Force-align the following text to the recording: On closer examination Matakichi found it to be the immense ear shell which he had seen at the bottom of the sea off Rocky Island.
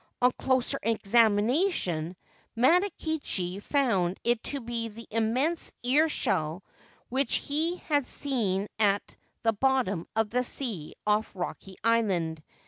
On 0.19 0.31
closer 0.31 0.79
examination 0.81 2.15
Matakichi 2.57 3.61
found 3.61 4.19
it 4.23 4.41
to 4.45 4.59
be 4.59 4.87
the 4.87 5.05
immense 5.11 5.71
ear 5.83 6.09
shell 6.09 6.63
which 7.09 7.35
he 7.35 7.75
had 7.85 8.07
seen 8.07 8.67
at 8.79 9.15
the 9.43 9.53
bottom 9.53 10.07
of 10.15 10.31
the 10.31 10.43
sea 10.43 10.95
off 11.05 11.35
Rocky 11.35 11.75
Island. 11.83 12.41